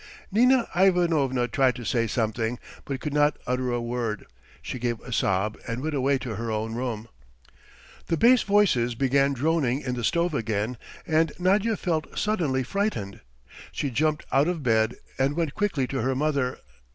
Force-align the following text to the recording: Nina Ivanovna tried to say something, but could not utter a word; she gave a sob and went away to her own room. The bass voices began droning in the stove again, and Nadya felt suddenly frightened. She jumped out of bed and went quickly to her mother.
Nina 0.31 0.67
Ivanovna 0.75 1.47
tried 1.47 1.75
to 1.75 1.85
say 1.85 2.07
something, 2.07 2.57
but 2.85 2.99
could 2.99 3.13
not 3.13 3.37
utter 3.45 3.71
a 3.71 3.79
word; 3.79 4.25
she 4.59 4.79
gave 4.79 4.99
a 5.01 5.13
sob 5.13 5.59
and 5.67 5.83
went 5.83 5.93
away 5.93 6.17
to 6.17 6.37
her 6.37 6.49
own 6.51 6.73
room. 6.73 7.07
The 8.07 8.17
bass 8.17 8.41
voices 8.41 8.95
began 8.95 9.33
droning 9.33 9.81
in 9.81 9.93
the 9.93 10.03
stove 10.03 10.33
again, 10.33 10.79
and 11.05 11.31
Nadya 11.37 11.77
felt 11.77 12.17
suddenly 12.17 12.63
frightened. 12.63 13.21
She 13.71 13.91
jumped 13.91 14.25
out 14.31 14.47
of 14.47 14.63
bed 14.63 14.95
and 15.19 15.35
went 15.35 15.53
quickly 15.53 15.85
to 15.89 16.01
her 16.01 16.15
mother. 16.15 16.57